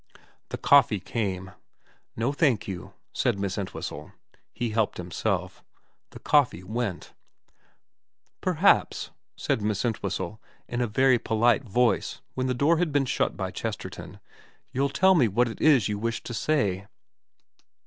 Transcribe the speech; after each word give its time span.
The 0.49 0.57
coffee 0.57 0.99
came.' 0.99 1.51
No 2.15 2.33
thank 2.33 2.67
you,' 2.67 2.95
said 3.13 3.37
Miss 3.37 3.55
Entwhistle. 3.55 4.13
He 4.51 4.71
helped 4.71 4.97
himself. 4.97 5.63
The 6.09 6.17
coffee 6.17 6.63
went. 6.63 7.13
* 7.77 8.41
Perhaps/ 8.41 9.11
said 9.35 9.61
Miss 9.61 9.85
Entwhistle 9.85 10.41
in 10.67 10.81
a 10.81 10.87
very 10.87 11.19
polite 11.19 11.63
voice 11.65 12.19
when 12.33 12.47
the 12.47 12.55
door 12.55 12.77
had 12.79 12.91
been 12.91 13.05
shut 13.05 13.37
by 13.37 13.51
Chesterton,' 13.51 14.19
you'll 14.73 14.89
tell 14.89 15.13
me 15.13 15.27
what 15.27 15.47
it 15.47 15.61
is 15.61 15.87
you 15.87 15.99
wish 15.99 16.23
to 16.23 16.33
say.' 16.33 16.87